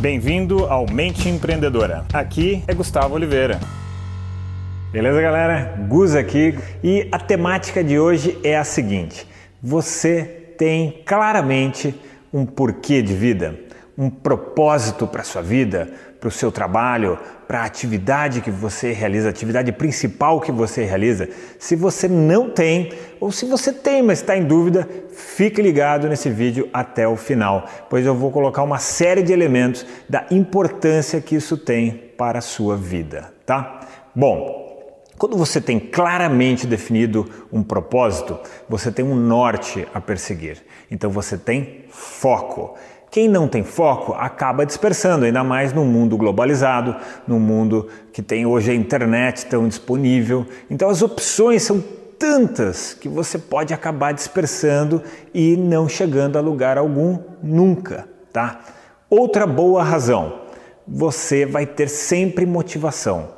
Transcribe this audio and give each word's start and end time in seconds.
Bem-vindo 0.00 0.64
ao 0.64 0.90
Mente 0.90 1.28
Empreendedora. 1.28 2.06
Aqui 2.10 2.64
é 2.66 2.72
Gustavo 2.72 3.14
Oliveira. 3.14 3.60
Beleza, 4.90 5.20
galera? 5.20 5.76
Gus 5.90 6.14
aqui 6.14 6.58
e 6.82 7.06
a 7.12 7.18
temática 7.18 7.84
de 7.84 7.98
hoje 7.98 8.38
é 8.42 8.56
a 8.56 8.64
seguinte: 8.64 9.26
você 9.62 10.54
tem 10.56 11.02
claramente 11.04 11.94
um 12.32 12.46
porquê 12.46 13.02
de 13.02 13.12
vida, 13.12 13.54
um 14.00 14.08
propósito 14.08 15.06
para 15.06 15.22
sua 15.22 15.42
vida, 15.42 15.92
para 16.18 16.28
o 16.28 16.32
seu 16.32 16.50
trabalho, 16.50 17.18
para 17.46 17.60
a 17.60 17.64
atividade 17.66 18.40
que 18.40 18.50
você 18.50 18.92
realiza, 18.92 19.28
a 19.28 19.30
atividade 19.30 19.70
principal 19.72 20.40
que 20.40 20.50
você 20.50 20.84
realiza. 20.84 21.28
Se 21.58 21.76
você 21.76 22.08
não 22.08 22.48
tem, 22.48 22.94
ou 23.20 23.30
se 23.30 23.44
você 23.44 23.74
tem, 23.74 24.02
mas 24.02 24.20
está 24.20 24.34
em 24.34 24.44
dúvida, 24.44 24.88
fique 25.12 25.60
ligado 25.60 26.08
nesse 26.08 26.30
vídeo 26.30 26.66
até 26.72 27.06
o 27.06 27.14
final, 27.14 27.68
pois 27.90 28.06
eu 28.06 28.14
vou 28.14 28.30
colocar 28.30 28.62
uma 28.62 28.78
série 28.78 29.22
de 29.22 29.34
elementos 29.34 29.84
da 30.08 30.24
importância 30.30 31.20
que 31.20 31.36
isso 31.36 31.58
tem 31.58 31.90
para 32.16 32.38
a 32.38 32.42
sua 32.42 32.78
vida, 32.78 33.34
tá? 33.44 33.80
Bom, 34.14 34.60
quando 35.18 35.36
você 35.36 35.60
tem 35.60 35.78
claramente 35.78 36.66
definido 36.66 37.28
um 37.52 37.62
propósito, 37.62 38.38
você 38.66 38.90
tem 38.90 39.04
um 39.04 39.14
norte 39.14 39.86
a 39.92 40.00
perseguir. 40.00 40.56
Então 40.90 41.10
você 41.10 41.36
tem 41.36 41.84
foco. 41.90 42.78
Quem 43.10 43.28
não 43.28 43.48
tem 43.48 43.64
foco 43.64 44.12
acaba 44.12 44.64
dispersando, 44.64 45.24
ainda 45.24 45.42
mais 45.42 45.72
no 45.72 45.84
mundo 45.84 46.16
globalizado, 46.16 46.94
no 47.26 47.40
mundo 47.40 47.88
que 48.12 48.22
tem 48.22 48.46
hoje 48.46 48.70
a 48.70 48.74
internet 48.74 49.46
tão 49.46 49.66
disponível. 49.66 50.46
Então 50.70 50.88
as 50.88 51.02
opções 51.02 51.62
são 51.62 51.82
tantas 52.16 52.94
que 52.94 53.08
você 53.08 53.36
pode 53.36 53.74
acabar 53.74 54.12
dispersando 54.12 55.02
e 55.34 55.56
não 55.56 55.88
chegando 55.88 56.36
a 56.36 56.40
lugar 56.40 56.78
algum 56.78 57.18
nunca, 57.42 58.06
tá? 58.32 58.60
Outra 59.08 59.44
boa 59.44 59.82
razão, 59.82 60.42
você 60.86 61.44
vai 61.44 61.66
ter 61.66 61.88
sempre 61.88 62.46
motivação. 62.46 63.30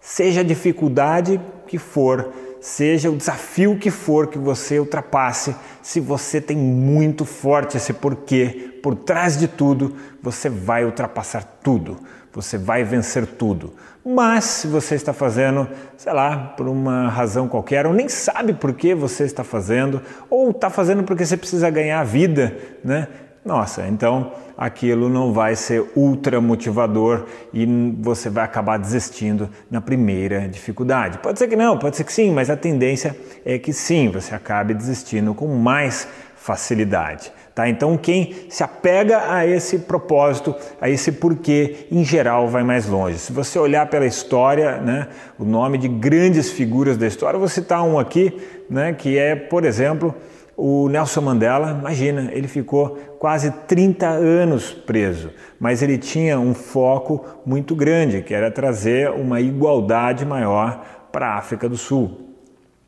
Seja 0.00 0.40
a 0.40 0.44
dificuldade 0.44 1.38
que 1.66 1.76
for, 1.76 2.32
seja 2.68 3.10
o 3.10 3.16
desafio 3.16 3.78
que 3.78 3.90
for 3.90 4.26
que 4.26 4.38
você 4.38 4.78
ultrapasse, 4.78 5.56
se 5.82 6.00
você 6.00 6.38
tem 6.38 6.56
muito 6.56 7.24
forte 7.24 7.78
esse 7.78 7.94
porquê, 7.94 8.78
por 8.82 8.94
trás 8.94 9.38
de 9.38 9.48
tudo, 9.48 9.96
você 10.22 10.50
vai 10.50 10.84
ultrapassar 10.84 11.42
tudo, 11.62 11.96
você 12.32 12.58
vai 12.58 12.84
vencer 12.84 13.26
tudo. 13.26 13.72
Mas 14.04 14.44
se 14.44 14.66
você 14.66 14.94
está 14.94 15.14
fazendo, 15.14 15.66
sei 15.96 16.12
lá, 16.12 16.36
por 16.56 16.68
uma 16.68 17.08
razão 17.08 17.48
qualquer, 17.48 17.86
ou 17.86 17.94
nem 17.94 18.08
sabe 18.08 18.52
por 18.52 18.74
que 18.74 18.94
você 18.94 19.24
está 19.24 19.42
fazendo, 19.42 20.02
ou 20.28 20.50
está 20.50 20.68
fazendo 20.68 21.02
porque 21.02 21.24
você 21.24 21.38
precisa 21.38 21.70
ganhar 21.70 22.00
a 22.00 22.04
vida, 22.04 22.54
né? 22.84 23.08
Nossa, 23.48 23.86
então 23.88 24.30
aquilo 24.58 25.08
não 25.08 25.32
vai 25.32 25.56
ser 25.56 25.82
ultra 25.96 26.38
motivador 26.38 27.24
e 27.50 27.64
você 27.98 28.28
vai 28.28 28.44
acabar 28.44 28.76
desistindo 28.78 29.48
na 29.70 29.80
primeira 29.80 30.46
dificuldade. 30.46 31.16
Pode 31.16 31.38
ser 31.38 31.48
que 31.48 31.56
não, 31.56 31.78
pode 31.78 31.96
ser 31.96 32.04
que 32.04 32.12
sim, 32.12 32.30
mas 32.30 32.50
a 32.50 32.56
tendência 32.58 33.16
é 33.46 33.58
que 33.58 33.72
sim, 33.72 34.10
você 34.10 34.34
acabe 34.34 34.74
desistindo 34.74 35.32
com 35.32 35.46
mais 35.46 36.06
facilidade. 36.36 37.32
Tá? 37.54 37.66
Então, 37.66 37.96
quem 37.96 38.34
se 38.50 38.62
apega 38.62 39.32
a 39.32 39.46
esse 39.46 39.78
propósito, 39.78 40.54
a 40.78 40.90
esse 40.90 41.10
porquê, 41.12 41.86
em 41.90 42.04
geral 42.04 42.48
vai 42.48 42.62
mais 42.62 42.86
longe. 42.86 43.16
Se 43.16 43.32
você 43.32 43.58
olhar 43.58 43.86
pela 43.86 44.04
história, 44.04 44.76
né, 44.76 45.08
o 45.38 45.44
nome 45.46 45.78
de 45.78 45.88
grandes 45.88 46.50
figuras 46.50 46.98
da 46.98 47.06
história, 47.06 47.36
eu 47.36 47.40
vou 47.40 47.48
citar 47.48 47.82
um 47.82 47.98
aqui, 47.98 48.36
né, 48.68 48.92
que 48.92 49.16
é, 49.16 49.34
por 49.34 49.64
exemplo, 49.64 50.14
o 50.60 50.88
Nelson 50.88 51.20
Mandela, 51.20 51.70
imagina, 51.70 52.30
ele 52.32 52.48
ficou 52.48 52.98
quase 53.20 53.52
30 53.68 54.08
anos 54.08 54.72
preso, 54.72 55.30
mas 55.60 55.82
ele 55.82 55.96
tinha 55.96 56.40
um 56.40 56.52
foco 56.52 57.24
muito 57.46 57.76
grande, 57.76 58.22
que 58.22 58.34
era 58.34 58.50
trazer 58.50 59.08
uma 59.12 59.40
igualdade 59.40 60.26
maior 60.26 60.84
para 61.12 61.28
a 61.28 61.38
África 61.38 61.68
do 61.68 61.76
Sul. 61.76 62.34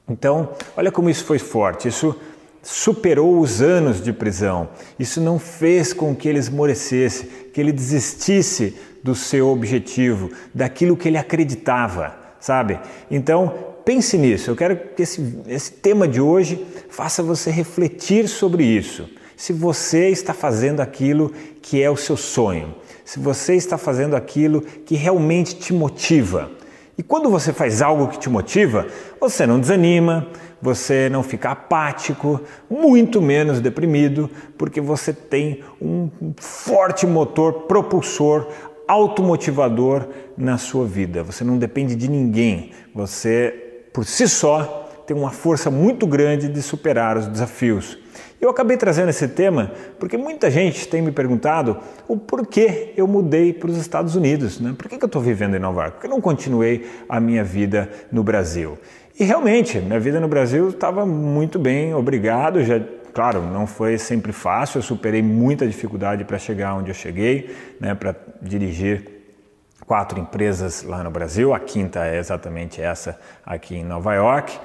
Então, 0.09 0.49
olha 0.77 0.91
como 0.91 1.09
isso 1.09 1.25
foi 1.25 1.39
forte. 1.39 1.87
Isso 1.87 2.19
superou 2.61 3.39
os 3.39 3.63
anos 3.63 4.03
de 4.03 4.13
prisão. 4.13 4.71
Isso 4.99 5.21
não 5.21 5.39
fez 5.39 5.93
com 5.93 6.13
que 6.13 6.29
ele 6.29 6.41
esmorecesse, 6.41 7.25
que 7.55 7.61
ele 7.61 7.71
desistisse 7.71 8.77
do 9.01 9.15
seu 9.15 9.47
objetivo, 9.47 10.33
daquilo 10.53 10.97
que 10.97 11.07
ele 11.07 11.19
acreditava, 11.19 12.17
sabe? 12.41 12.81
Então, 13.09 13.70
pense 13.91 14.17
nisso. 14.17 14.49
Eu 14.49 14.55
quero 14.55 14.77
que 14.77 15.03
esse, 15.03 15.35
esse 15.49 15.73
tema 15.73 16.07
de 16.07 16.21
hoje 16.21 16.65
faça 16.89 17.25
você 17.25 17.51
refletir 17.51 18.29
sobre 18.29 18.63
isso. 18.63 19.11
Se 19.37 19.53
você 19.53 20.11
está 20.11 20.33
fazendo 20.33 20.79
aquilo 20.79 21.33
que 21.61 21.83
é 21.83 21.91
o 21.91 21.97
seu 21.97 22.17
sonho, 22.17 22.73
se 23.05 23.19
você 23.19 23.57
está 23.57 23.77
fazendo 23.77 24.15
aquilo 24.15 24.61
que 24.61 24.95
realmente 24.95 25.57
te 25.57 25.73
motiva. 25.73 26.53
E 26.97 27.03
quando 27.03 27.29
você 27.29 27.53
faz 27.53 27.83
algo 27.83 28.07
que 28.07 28.19
te 28.21 28.31
motiva, 28.31 28.87
você 29.21 29.45
não 29.45 29.59
desanima, 29.59 30.29
você 30.63 31.09
não 31.09 31.25
fica 31.25 31.51
apático, 31.51 32.41
muito 32.71 33.21
menos 33.21 33.61
deprimido, 33.61 34.31
porque 34.57 34.81
você 34.81 35.13
tem 35.13 35.65
um 35.83 36.09
forte 36.37 37.09
motor 37.09 37.63
propulsor 37.63 38.47
automotivador 38.87 40.09
na 40.37 40.59
sua 40.59 40.85
vida. 40.85 41.25
Você 41.25 41.43
não 41.43 41.59
depende 41.59 41.97
de 41.97 42.09
ninguém. 42.09 42.71
Você 42.95 43.70
por 43.93 44.05
si 44.05 44.29
só, 44.29 44.89
tem 45.07 45.17
uma 45.17 45.31
força 45.31 45.71
muito 45.71 46.07
grande 46.07 46.49
de 46.49 46.63
superar 46.63 47.17
os 47.17 47.27
desafios. 47.27 47.99
Eu 48.41 48.49
acabei 48.49 48.77
trazendo 48.77 49.11
esse 49.11 49.29
tema 49.29 49.71
porque 49.99 50.17
muita 50.17 50.51
gente 50.51 50.89
tem 50.89 51.03
me 51.03 51.13
perguntado 51.13 51.77
o 52.09 52.17
porquê 52.17 52.95
eu 52.97 53.07
mudei 53.07 53.53
para 53.53 53.69
os 53.69 53.77
Estados 53.77 54.17
Unidos, 54.17 54.59
né? 54.59 54.75
Por 54.79 54.89
que, 54.89 54.95
eu 54.95 55.07
estou 55.07 55.21
vivendo 55.21 55.57
em 55.57 55.59
Nova 55.59 55.83
York? 55.83 55.97
Por 55.97 56.01
que 56.01 56.07
eu 56.07 56.11
não 56.11 56.21
continuei 56.21 56.89
a 57.09 57.21
minha 57.21 57.45
vida 57.45 57.91
no 58.11 58.23
Brasil? 58.23 58.79
E 59.19 59.25
realmente, 59.25 59.79
minha 59.79 60.01
vida 60.01 60.19
no 60.19 60.29
Brasil 60.29 60.71
estava 60.71 61.05
muito 61.05 61.59
bem, 61.59 61.93
obrigado. 61.93 62.65
Já, 62.65 62.81
claro, 63.13 63.43
não 63.43 63.67
foi 63.67 63.99
sempre 63.99 64.33
fácil, 64.33 64.79
eu 64.79 64.83
superei 64.83 65.21
muita 65.21 65.67
dificuldade 65.67 66.25
para 66.25 66.39
chegar 66.39 66.75
onde 66.77 66.91
eu 66.91 66.95
cheguei, 66.95 67.55
né? 67.79 67.95
Para 67.95 68.17
dirigir 68.41 69.20
quatro 69.91 70.21
empresas 70.21 70.85
lá 70.85 71.03
no 71.03 71.11
Brasil, 71.11 71.53
a 71.53 71.59
quinta 71.59 72.07
é 72.07 72.17
exatamente 72.17 72.81
essa 72.81 73.19
aqui 73.45 73.75
em 73.75 73.85
Nova 73.85 74.15
York. 74.15 74.57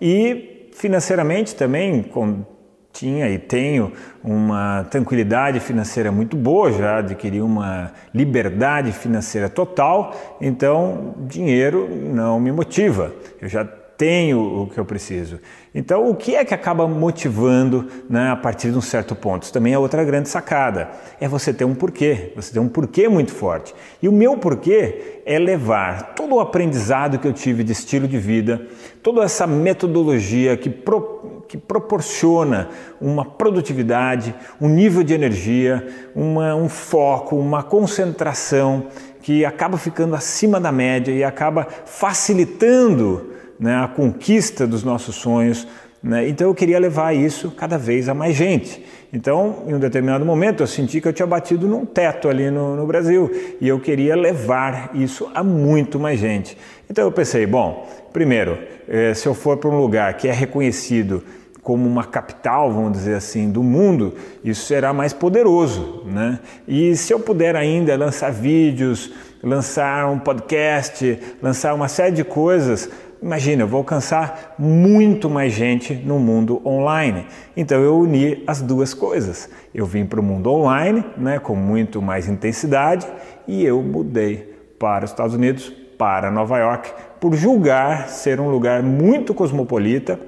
E 0.00 0.70
financeiramente 0.74 1.54
também 1.54 2.02
com, 2.02 2.44
tinha 2.92 3.30
e 3.30 3.38
tenho 3.38 3.92
uma 4.24 4.84
tranquilidade 4.90 5.60
financeira 5.60 6.10
muito 6.10 6.36
boa, 6.36 6.72
já 6.72 6.96
adquiri 6.98 7.40
uma 7.40 7.92
liberdade 8.12 8.90
financeira 8.90 9.48
total, 9.48 10.16
então 10.40 11.14
dinheiro 11.28 11.88
não 11.88 12.40
me 12.40 12.50
motiva. 12.50 13.12
Eu 13.40 13.48
já 13.48 13.64
tenho 14.02 14.62
o 14.62 14.66
que 14.66 14.80
eu 14.80 14.84
preciso. 14.84 15.38
Então, 15.72 16.10
o 16.10 16.16
que 16.16 16.34
é 16.34 16.44
que 16.44 16.52
acaba 16.52 16.88
motivando 16.88 17.88
né, 18.10 18.32
a 18.32 18.36
partir 18.36 18.72
de 18.72 18.76
um 18.76 18.80
certo 18.80 19.14
ponto? 19.14 19.44
Isso 19.44 19.52
também 19.52 19.74
é 19.74 19.78
outra 19.78 20.02
grande 20.02 20.28
sacada. 20.28 20.90
É 21.20 21.28
você 21.28 21.54
ter 21.54 21.64
um 21.64 21.72
porquê, 21.72 22.32
você 22.34 22.52
ter 22.52 22.58
um 22.58 22.68
porquê 22.68 23.08
muito 23.08 23.32
forte. 23.32 23.72
E 24.02 24.08
o 24.08 24.12
meu 24.12 24.36
porquê 24.36 25.22
é 25.24 25.38
levar 25.38 26.14
todo 26.14 26.34
o 26.34 26.40
aprendizado 26.40 27.16
que 27.16 27.28
eu 27.28 27.32
tive 27.32 27.62
de 27.62 27.70
estilo 27.70 28.08
de 28.08 28.18
vida, 28.18 28.66
toda 29.04 29.22
essa 29.22 29.46
metodologia 29.46 30.56
que, 30.56 30.68
pro, 30.68 31.44
que 31.46 31.56
proporciona 31.56 32.70
uma 33.00 33.24
produtividade, 33.24 34.34
um 34.60 34.68
nível 34.68 35.04
de 35.04 35.14
energia, 35.14 35.86
uma, 36.12 36.56
um 36.56 36.68
foco, 36.68 37.36
uma 37.36 37.62
concentração 37.62 38.88
que 39.22 39.44
acaba 39.44 39.78
ficando 39.78 40.16
acima 40.16 40.58
da 40.58 40.72
média 40.72 41.12
e 41.12 41.22
acaba 41.22 41.68
facilitando 41.86 43.30
né, 43.62 43.76
a 43.76 43.86
conquista 43.86 44.66
dos 44.66 44.82
nossos 44.82 45.14
sonhos. 45.14 45.68
Né? 46.02 46.28
Então 46.28 46.48
eu 46.48 46.54
queria 46.54 46.80
levar 46.80 47.14
isso 47.14 47.52
cada 47.52 47.78
vez 47.78 48.08
a 48.08 48.14
mais 48.14 48.34
gente. 48.34 48.84
Então, 49.12 49.62
em 49.68 49.74
um 49.74 49.78
determinado 49.78 50.24
momento, 50.24 50.64
eu 50.64 50.66
senti 50.66 51.00
que 51.00 51.06
eu 51.06 51.12
tinha 51.12 51.26
batido 51.26 51.68
num 51.68 51.86
teto 51.86 52.28
ali 52.28 52.50
no, 52.50 52.74
no 52.74 52.84
Brasil 52.86 53.30
e 53.60 53.68
eu 53.68 53.78
queria 53.78 54.16
levar 54.16 54.90
isso 54.94 55.30
a 55.32 55.44
muito 55.44 56.00
mais 56.00 56.18
gente. 56.18 56.58
Então 56.90 57.04
eu 57.04 57.12
pensei, 57.12 57.46
bom, 57.46 57.88
primeiro, 58.12 58.58
eh, 58.88 59.14
se 59.14 59.28
eu 59.28 59.34
for 59.34 59.58
para 59.58 59.70
um 59.70 59.78
lugar 59.78 60.14
que 60.14 60.26
é 60.26 60.32
reconhecido 60.32 61.22
como 61.62 61.88
uma 61.88 62.04
capital, 62.04 62.72
vamos 62.72 62.92
dizer 62.92 63.14
assim, 63.14 63.48
do 63.48 63.62
mundo, 63.62 64.14
isso 64.42 64.66
será 64.66 64.92
mais 64.92 65.12
poderoso, 65.12 66.02
né? 66.06 66.40
E 66.66 66.96
se 66.96 67.12
eu 67.12 67.20
puder 67.20 67.54
ainda 67.54 67.94
lançar 67.96 68.32
vídeos, 68.32 69.12
lançar 69.40 70.10
um 70.10 70.18
podcast, 70.18 71.18
lançar 71.40 71.74
uma 71.74 71.86
série 71.86 72.16
de 72.16 72.24
coisas 72.24 72.90
Imagina, 73.22 73.62
eu 73.62 73.68
vou 73.68 73.78
alcançar 73.78 74.56
muito 74.58 75.30
mais 75.30 75.52
gente 75.52 75.94
no 75.94 76.18
mundo 76.18 76.60
online. 76.66 77.24
Então 77.56 77.80
eu 77.80 77.96
uni 77.96 78.42
as 78.48 78.60
duas 78.60 78.92
coisas. 78.92 79.48
Eu 79.72 79.86
vim 79.86 80.04
para 80.04 80.18
o 80.18 80.22
mundo 80.22 80.50
online, 80.50 81.04
né, 81.16 81.38
com 81.38 81.54
muito 81.54 82.02
mais 82.02 82.28
intensidade, 82.28 83.06
e 83.46 83.64
eu 83.64 83.80
mudei 83.80 84.52
para 84.76 85.04
os 85.04 85.12
Estados 85.12 85.36
Unidos, 85.36 85.72
para 85.96 86.32
Nova 86.32 86.58
York, 86.58 86.92
por 87.20 87.32
julgar 87.34 88.08
ser 88.08 88.40
um 88.40 88.50
lugar 88.50 88.82
muito 88.82 89.32
cosmopolita, 89.32 90.18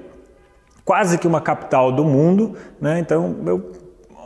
quase 0.85 1.17
que 1.17 1.27
uma 1.27 1.41
capital 1.41 1.91
do 1.91 2.05
mundo. 2.05 2.53
Né? 2.79 2.99
Então 2.99 3.35
eu 3.45 3.71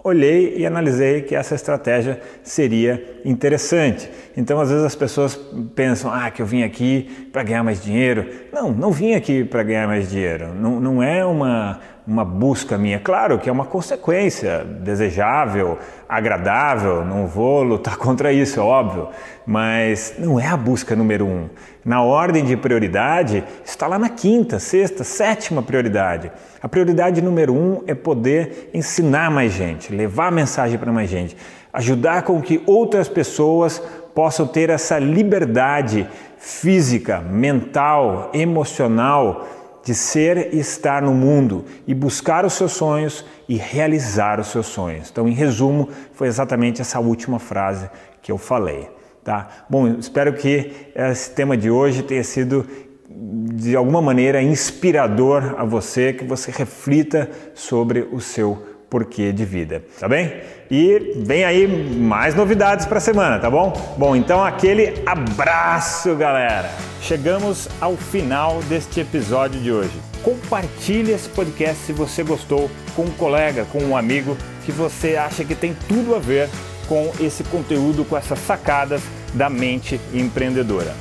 olhei 0.03 0.55
e 0.57 0.65
analisei 0.65 1.21
que 1.21 1.35
essa 1.35 1.55
estratégia 1.55 2.19
seria 2.43 3.21
interessante. 3.25 4.09
Então, 4.35 4.59
às 4.59 4.69
vezes 4.69 4.85
as 4.85 4.95
pessoas 4.95 5.35
pensam, 5.75 6.11
ah, 6.13 6.29
que 6.31 6.41
eu 6.41 6.45
vim 6.45 6.63
aqui 6.63 7.29
para 7.31 7.43
ganhar 7.43 7.63
mais 7.63 7.83
dinheiro. 7.83 8.25
Não, 8.53 8.71
não 8.71 8.91
vim 8.91 9.13
aqui 9.13 9.43
para 9.43 9.63
ganhar 9.63 9.87
mais 9.87 10.09
dinheiro. 10.09 10.53
Não, 10.53 10.79
não 10.79 11.03
é 11.03 11.25
uma, 11.25 11.79
uma 12.09 12.25
busca 12.25 12.75
minha. 12.75 12.99
Claro 12.99 13.37
que 13.37 13.47
é 13.47 13.51
uma 13.51 13.65
consequência 13.65 14.65
desejável, 14.65 15.77
agradável, 16.07 17.05
não 17.05 17.27
vou 17.27 17.61
lutar 17.61 17.97
contra 18.01 18.33
isso, 18.33 18.59
é 18.59 18.63
óbvio, 18.63 19.09
mas 19.45 20.15
não 20.17 20.39
é 20.39 20.47
a 20.47 20.57
busca 20.57 20.95
número 20.95 21.27
um. 21.27 21.47
Na 21.85 22.01
ordem 22.01 22.43
de 22.43 22.57
prioridade, 22.57 23.43
está 23.63 23.85
lá 23.85 23.99
na 23.99 24.09
quinta, 24.09 24.57
sexta, 24.57 25.03
sétima 25.03 25.61
prioridade. 25.61 26.31
A 26.63 26.67
prioridade 26.67 27.21
número 27.21 27.53
um 27.53 27.83
é 27.85 27.93
poder 27.93 28.71
ensinar 28.73 29.29
mais 29.29 29.53
gente, 29.53 29.93
levar 29.93 30.27
a 30.27 30.31
mensagem 30.31 30.79
para 30.79 30.91
mais 30.91 31.11
gente, 31.11 31.37
ajudar 31.71 32.23
com 32.23 32.41
que 32.41 32.63
outras 32.65 33.07
pessoas 33.07 33.79
possam 34.15 34.47
ter 34.47 34.71
essa 34.71 34.97
liberdade 34.97 36.09
física, 36.39 37.19
mental, 37.19 38.31
emocional 38.33 39.45
de 39.83 39.95
ser 39.95 40.53
e 40.53 40.59
estar 40.59 41.01
no 41.01 41.13
mundo 41.13 41.65
e 41.87 41.93
buscar 41.93 42.45
os 42.45 42.53
seus 42.53 42.73
sonhos 42.73 43.25
e 43.47 43.55
realizar 43.55 44.39
os 44.39 44.47
seus 44.47 44.67
sonhos. 44.67 45.09
Então, 45.09 45.27
em 45.27 45.33
resumo, 45.33 45.89
foi 46.13 46.27
exatamente 46.27 46.81
essa 46.81 46.99
última 46.99 47.39
frase 47.39 47.89
que 48.21 48.31
eu 48.31 48.37
falei. 48.37 48.89
Tá? 49.23 49.47
Bom, 49.69 49.87
espero 49.87 50.33
que 50.33 50.91
esse 50.95 51.31
tema 51.31 51.55
de 51.55 51.69
hoje 51.69 52.03
tenha 52.03 52.23
sido 52.23 52.65
de 53.09 53.75
alguma 53.75 54.01
maneira 54.01 54.41
inspirador 54.41 55.55
a 55.57 55.65
você, 55.65 56.13
que 56.13 56.23
você 56.23 56.51
reflita 56.51 57.29
sobre 57.53 58.07
o 58.11 58.21
seu 58.21 58.78
porquê 58.89 59.31
de 59.31 59.45
vida, 59.45 59.83
tá 59.99 60.07
bem? 60.07 60.41
E 60.69 61.13
vem 61.17 61.43
aí 61.43 61.67
mais 61.67 62.33
novidades 62.33 62.85
para 62.85 62.97
a 62.97 63.01
semana, 63.01 63.39
tá 63.39 63.49
bom? 63.49 63.71
Bom, 63.97 64.15
então 64.15 64.43
aquele 64.43 65.01
abraço, 65.05 66.15
galera. 66.15 66.69
Chegamos 67.01 67.69
ao 67.79 67.95
final 67.95 68.61
deste 68.63 68.99
episódio 68.99 69.59
de 69.59 69.71
hoje. 69.71 69.93
Compartilhe 70.23 71.11
esse 71.11 71.29
podcast 71.29 71.83
se 71.85 71.93
você 71.93 72.23
gostou 72.23 72.69
com 72.95 73.03
um 73.03 73.11
colega, 73.11 73.65
com 73.65 73.79
um 73.79 73.95
amigo 73.95 74.35
que 74.65 74.71
você 74.71 75.15
acha 75.15 75.45
que 75.45 75.55
tem 75.55 75.75
tudo 75.87 76.15
a 76.15 76.19
ver 76.19 76.49
com 76.87 77.11
esse 77.19 77.43
conteúdo, 77.43 78.03
com 78.03 78.17
essas 78.17 78.39
sacadas 78.39 79.01
da 79.33 79.49
mente 79.49 79.99
empreendedora. 80.13 80.93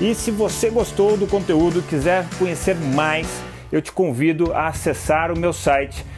E 0.00 0.14
se 0.14 0.30
você 0.30 0.68
gostou 0.68 1.16
do 1.16 1.26
conteúdo, 1.26 1.82
quiser 1.82 2.26
conhecer 2.38 2.74
mais, 2.74 3.26
eu 3.70 3.80
te 3.80 3.92
convido 3.92 4.52
a 4.52 4.68
acessar 4.68 5.30
o 5.30 5.38
meu 5.38 5.52
site 5.52 6.04